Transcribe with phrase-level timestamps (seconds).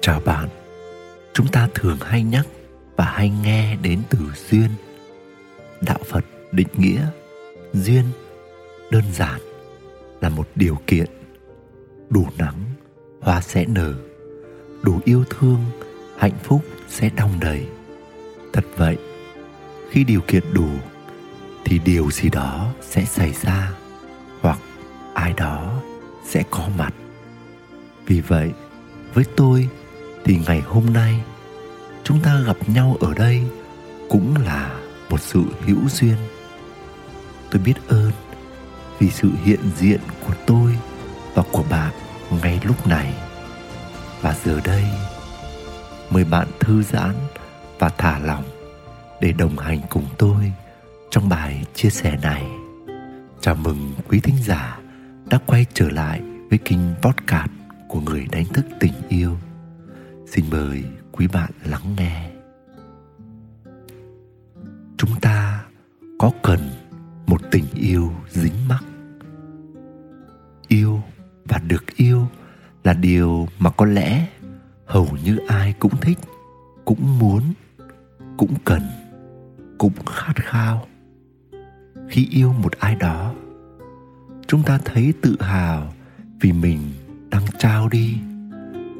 [0.00, 0.48] Chào bạn.
[1.32, 2.46] Chúng ta thường hay nhắc
[2.96, 4.18] và hay nghe đến từ
[4.50, 4.70] duyên.
[5.80, 7.06] Đạo Phật định nghĩa
[7.72, 8.04] duyên
[8.90, 9.40] đơn giản
[10.20, 11.06] là một điều kiện
[12.10, 12.64] đủ nắng,
[13.20, 13.94] hoa sẽ nở
[14.82, 15.64] đủ yêu thương,
[16.16, 17.66] hạnh phúc sẽ đong đầy
[18.52, 18.96] thật vậy,
[19.90, 20.68] khi điều kiện đủ,
[21.64, 23.72] thì điều gì đó sẽ xảy ra
[24.40, 24.58] hoặc
[25.14, 25.82] ai đó
[26.24, 26.94] sẽ có mặt
[28.06, 28.52] vì vậy,
[29.14, 29.68] với tôi
[30.28, 31.20] thì ngày hôm nay,
[32.04, 33.42] chúng ta gặp nhau ở đây
[34.08, 34.78] cũng là
[35.10, 36.16] một sự hữu duyên.
[37.50, 38.10] Tôi biết ơn
[38.98, 40.78] vì sự hiện diện của tôi
[41.34, 41.92] và của bạn
[42.42, 43.14] ngay lúc này.
[44.20, 44.84] Và giờ đây,
[46.10, 47.14] mời bạn thư giãn
[47.78, 48.44] và thả lòng
[49.20, 50.52] để đồng hành cùng tôi
[51.10, 52.44] trong bài chia sẻ này.
[53.40, 54.78] Chào mừng quý thính giả
[55.30, 56.20] đã quay trở lại
[56.50, 57.50] với kênh podcast
[57.88, 59.36] của người đánh thức tình yêu
[60.30, 62.30] xin mời quý bạn lắng nghe.
[64.96, 65.64] Chúng ta
[66.18, 66.60] có cần
[67.26, 68.84] một tình yêu dính mắc?
[70.68, 71.02] Yêu
[71.44, 72.26] và được yêu
[72.84, 74.28] là điều mà có lẽ
[74.86, 76.18] hầu như ai cũng thích,
[76.84, 77.42] cũng muốn,
[78.36, 78.82] cũng cần,
[79.78, 80.86] cũng khát khao.
[82.08, 83.34] Khi yêu một ai đó,
[84.46, 85.94] chúng ta thấy tự hào
[86.40, 86.92] vì mình
[87.30, 88.18] đang trao đi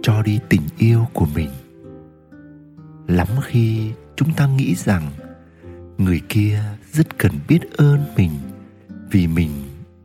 [0.08, 1.50] cho đi tình yêu của mình.
[3.06, 5.10] Lắm khi chúng ta nghĩ rằng
[5.98, 8.30] người kia rất cần biết ơn mình
[9.10, 9.50] vì mình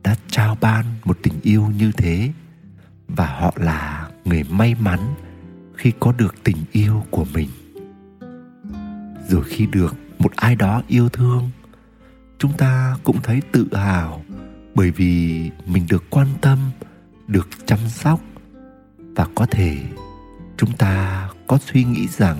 [0.02, 2.32] đã trao ban một tình yêu như thế
[3.08, 5.14] và họ là người may mắn
[5.76, 7.48] khi có được tình yêu của mình.
[9.28, 11.50] Rồi khi được một ai đó yêu thương,
[12.38, 14.24] chúng ta cũng thấy tự hào
[14.74, 16.58] bởi vì mình được quan tâm,
[17.26, 18.20] được chăm sóc
[19.14, 19.76] và có thể,
[20.56, 22.38] chúng ta có suy nghĩ rằng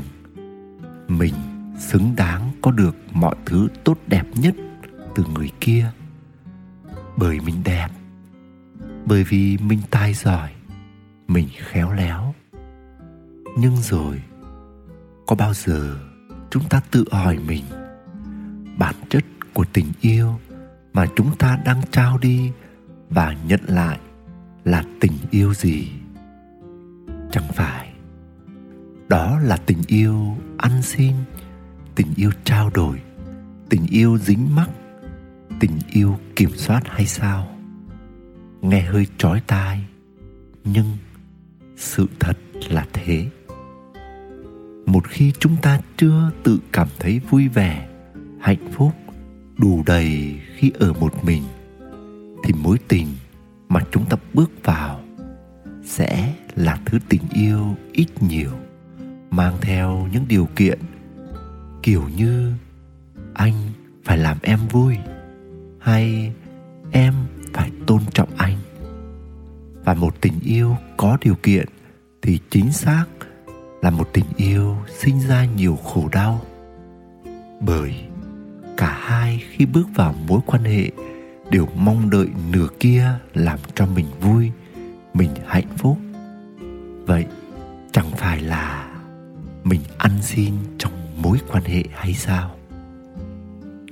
[1.08, 1.34] mình
[1.78, 4.54] xứng đáng có được mọi thứ tốt đẹp nhất
[5.14, 5.90] từ người kia.
[7.16, 7.88] Bởi mình đẹp,
[9.06, 10.50] bởi vì mình tài giỏi,
[11.28, 12.34] mình khéo léo.
[13.58, 14.22] Nhưng rồi,
[15.26, 15.98] có bao giờ
[16.50, 17.64] chúng ta tự hỏi mình
[18.78, 19.24] bản chất
[19.54, 20.40] của tình yêu
[20.92, 22.52] mà chúng ta đang trao đi
[23.10, 23.98] và nhận lại
[24.64, 25.88] là tình yêu gì?
[27.34, 27.92] Chẳng phải.
[29.08, 31.12] Đó là tình yêu ăn xin,
[31.94, 33.00] tình yêu trao đổi,
[33.68, 34.70] tình yêu dính mắc,
[35.60, 37.48] tình yêu kiểm soát hay sao?
[38.60, 39.84] Nghe hơi trói tai,
[40.64, 40.86] nhưng
[41.76, 42.38] sự thật
[42.70, 43.26] là thế.
[44.86, 47.88] Một khi chúng ta chưa tự cảm thấy vui vẻ,
[48.40, 48.92] hạnh phúc,
[49.58, 51.42] đủ đầy khi ở một mình,
[52.44, 53.06] thì mối tình
[53.68, 55.00] mà chúng ta bước vào
[55.84, 58.50] sẽ là thứ tình yêu ít nhiều,
[59.30, 60.78] mang theo những điều kiện,
[61.82, 62.52] kiểu như
[63.34, 63.54] anh
[64.04, 64.96] phải làm em vui
[65.80, 66.32] hay
[66.90, 67.14] em
[67.52, 68.56] phải tôn trọng anh.
[69.84, 71.68] Và một tình yêu có điều kiện
[72.22, 73.04] thì chính xác
[73.82, 76.40] là một tình yêu sinh ra nhiều khổ đau.
[77.60, 77.94] Bởi
[78.76, 80.90] cả hai khi bước vào mối quan hệ
[81.50, 84.50] đều mong đợi nửa kia làm cho mình vui,
[85.14, 85.98] mình hạnh phúc
[87.14, 87.26] vậy,
[87.92, 88.90] chẳng phải là
[89.64, 90.92] mình ăn xin trong
[91.22, 92.50] mối quan hệ hay sao?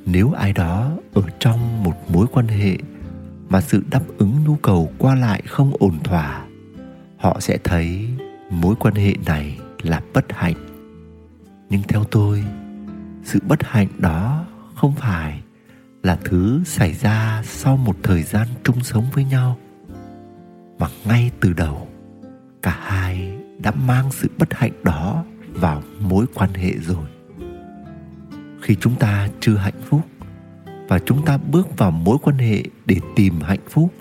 [0.06, 2.76] Nếu ai đó ở trong một mối quan hệ
[3.48, 6.46] mà sự đáp ứng nhu cầu qua lại không ổn thỏa,
[7.16, 8.08] họ sẽ thấy
[8.50, 10.54] mối quan hệ này là bất hạnh.
[11.70, 12.44] Nhưng theo tôi,
[13.24, 15.42] sự bất hạnh đó không phải
[16.02, 19.58] là thứ xảy ra sau một thời gian chung sống với nhau,
[20.78, 21.91] mà ngay từ đầu
[22.62, 27.06] cả hai đã mang sự bất hạnh đó vào mối quan hệ rồi.
[28.62, 30.00] Khi chúng ta chưa hạnh phúc
[30.88, 33.94] và chúng ta bước vào mối quan hệ để tìm hạnh phúc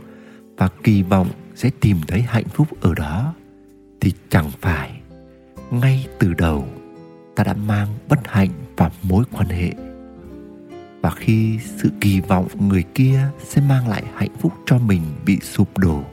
[0.58, 3.34] và kỳ vọng sẽ tìm thấy hạnh phúc ở đó,
[4.02, 5.02] thì chẳng phải
[5.72, 6.68] ngay từ đầu
[7.36, 9.74] ta đã mang bất hạnh vào mối quan hệ.
[11.02, 15.40] Và khi sự kỳ vọng người kia sẽ mang lại hạnh phúc cho mình bị
[15.42, 16.04] sụp đổ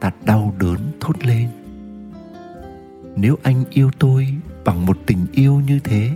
[0.00, 1.48] ta đau đớn thốt lên.
[3.16, 4.34] Nếu anh yêu tôi
[4.64, 6.10] bằng một tình yêu như thế,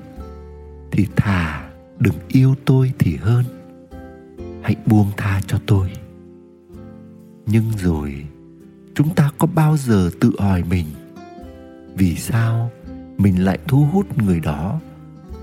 [0.91, 3.45] thì thà đừng yêu tôi thì hơn.
[4.63, 5.91] Hãy buông tha cho tôi.
[7.47, 8.27] Nhưng rồi,
[8.95, 10.87] chúng ta có bao giờ tự hỏi mình,
[11.95, 12.71] vì sao
[13.19, 14.81] mình lại thu hút người đó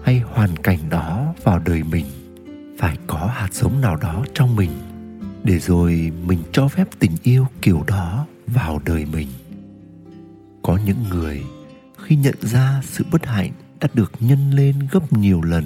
[0.04, 2.06] hay hoàn cảnh đó vào đời mình?
[2.78, 4.72] Phải có hạt giống nào đó trong mình
[5.48, 9.28] để rồi mình cho phép tình yêu kiểu đó vào đời mình.
[10.64, 11.44] Có những người,
[11.98, 15.64] khi nhận ra sự bất hạnh đã được nhân lên gấp nhiều lần,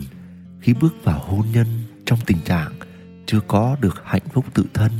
[0.59, 1.67] khi bước vào hôn nhân
[2.05, 2.71] trong tình trạng
[3.25, 4.91] chưa có được hạnh phúc tự thân,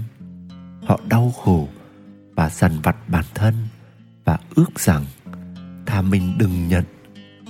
[0.85, 1.69] họ đau khổ
[2.35, 3.53] và dằn vặt bản thân
[4.25, 5.05] và ước rằng
[5.85, 6.83] thà mình đừng nhận,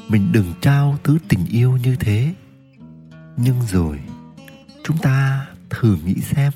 [0.10, 2.34] mình đừng trao thứ tình yêu như thế.
[3.38, 4.00] Nhưng rồi,
[4.84, 6.52] chúng ta thử nghĩ xem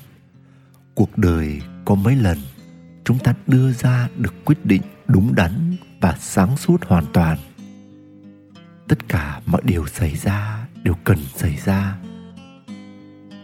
[0.96, 2.38] cuộc đời có mấy lần,
[3.04, 7.38] chúng ta đưa ra được quyết định đúng đắn và sáng suốt hoàn toàn.
[8.88, 11.98] Tất cả mọi điều xảy ra đều cần xảy ra.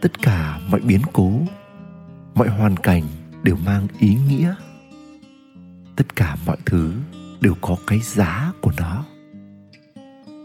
[0.00, 1.40] Tất cả mọi biến cố,
[2.34, 3.02] mọi hoàn cảnh
[3.42, 4.54] đều mang ý nghĩa.
[5.96, 6.92] Tất cả mọi thứ
[7.40, 9.04] đều có cái giá của nó.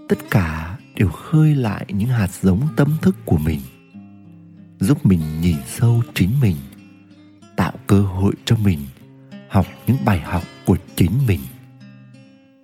[0.09, 3.59] Tất cả đều khơi lại những hạt giống tâm thức của mình,
[4.79, 6.55] giúp mình nhìn sâu chính mình
[7.57, 8.79] tạo cơ hội cho mình
[9.49, 11.39] học những bài học của chính mình,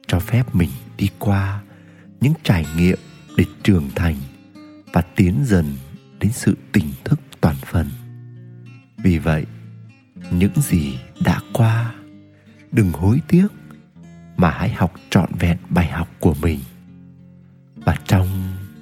[0.07, 1.62] cho phép mình đi qua
[2.22, 2.98] những trải nghiệm
[3.38, 4.16] để trưởng thành
[4.94, 5.66] và tiến dần
[6.19, 7.90] đến sự tỉnh thức toàn phần.
[8.98, 9.45] Vì vậy,
[10.31, 11.95] những gì đã qua,
[12.72, 13.48] đừng hối tiếc
[14.38, 16.60] mà hãy học trọn vẹn bài học của mình.
[17.75, 18.28] Và trong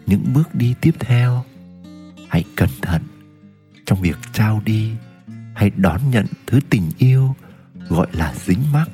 [0.06, 1.46] những bước đi tiếp theo,
[2.30, 3.02] hãy cẩn thận
[3.86, 4.92] trong việc trao đi
[5.62, 7.36] hay đón nhận thứ tình yêu
[7.90, 8.90] gọi là dính mắc.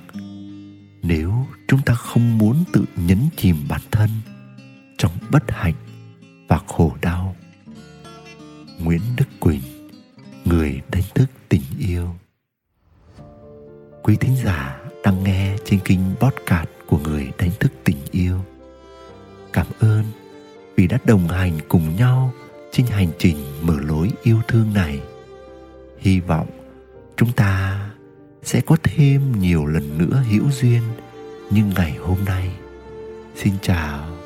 [1.02, 4.10] Nếu chúng ta không muốn tự nhấn chìm bản thân
[4.98, 5.74] trong bất hạnh
[6.48, 7.36] và khổ đau,
[8.84, 9.62] nguyễn đức quỳnh,
[10.46, 12.16] người đánh thức tình yêu.
[14.04, 18.46] Quý thính giả đang nghe trên kênh podcast của người đánh thức tình yêu.
[19.54, 20.04] Cảm ơn
[20.76, 22.34] vì đã đồng hành cùng nhau
[22.72, 25.02] trên hành trình mở lối yêu thương này.
[26.00, 26.57] Hy vọng
[27.18, 27.80] chúng ta
[28.44, 30.82] sẽ có thêm nhiều lần nữa hữu duyên
[31.52, 32.52] như ngày hôm nay.
[33.36, 34.17] Xin chào.